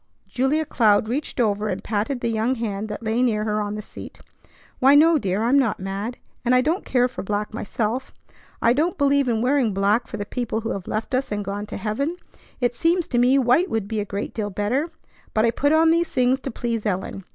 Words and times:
Julia 0.27 0.65
Cloud 0.65 1.07
reached 1.07 1.39
over 1.39 1.67
and 1.67 1.83
patted 1.83 2.21
the 2.21 2.29
young 2.29 2.55
hand 2.55 2.87
that 2.89 3.03
lay 3.03 3.21
near 3.21 3.43
her 3.43 3.61
on 3.61 3.75
the 3.75 3.83
seat. 3.83 4.19
"Why, 4.79 4.95
no, 4.95 5.19
dear! 5.19 5.43
I'm 5.43 5.59
not 5.59 5.79
mad, 5.79 6.17
and 6.43 6.55
I 6.55 6.61
don't 6.61 6.83
care 6.83 7.07
for 7.07 7.21
black 7.21 7.53
myself. 7.53 8.11
I 8.63 8.73
don't 8.73 8.97
believe 8.97 9.27
in 9.29 9.43
wearing 9.43 9.75
black 9.75 10.07
for 10.07 10.17
the 10.17 10.25
people 10.25 10.61
who 10.61 10.71
have 10.71 10.87
left 10.87 11.13
us 11.13 11.31
and 11.31 11.45
gone 11.45 11.67
to 11.67 11.77
heaven. 11.77 12.15
It 12.59 12.73
seems 12.73 13.05
to 13.09 13.19
me 13.19 13.37
white 13.37 13.69
would 13.69 13.87
be 13.87 13.99
a 13.99 14.03
great 14.03 14.33
deal 14.33 14.49
better. 14.49 14.87
But 15.35 15.45
I 15.45 15.51
put 15.51 15.71
on 15.71 15.91
these 15.91 16.09
things 16.09 16.39
to 16.39 16.49
please 16.49 16.83
Ellen. 16.83 17.23